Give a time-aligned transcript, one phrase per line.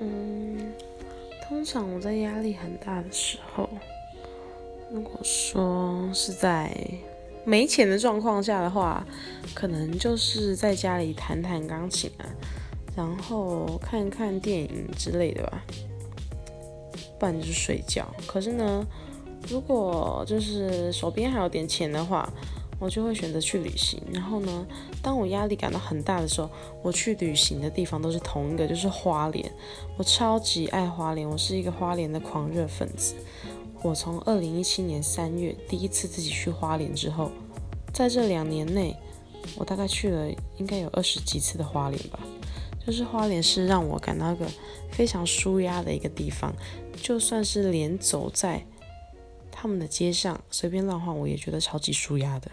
[0.00, 0.72] 嗯，
[1.46, 3.68] 通常我在压力很大的时候，
[4.90, 6.74] 如果说是在
[7.44, 9.06] 没钱的状况下的话，
[9.54, 12.24] 可能就是在家里弹弹钢琴啊，
[12.96, 15.62] 然后看看电影之类的吧，
[17.18, 18.06] 不然就是睡觉。
[18.26, 18.86] 可是呢，
[19.48, 22.30] 如果就是手边还有点钱的话，
[22.80, 24.02] 我就会选择去旅行。
[24.12, 24.66] 然后呢，
[25.00, 26.50] 当我压力感到很大的时候，
[26.82, 29.52] 我去旅行的地方都是同一个，就是花莲。
[29.96, 33.14] 我超级爱花莲，我是一个花莲的狂热分子。
[33.82, 37.30] 我从二零一七年三月第一次自己去花莲之后，
[37.92, 38.96] 在这两年内，
[39.56, 42.18] 我大概去了应该有二十几次的花莲吧。
[42.86, 44.46] 就是花莲是让我感到一个
[44.90, 46.52] 非常舒压的一个地方，
[46.96, 48.64] 就算是连走在
[49.52, 52.50] 他们的街上随便乱晃，我也觉得超级舒压的。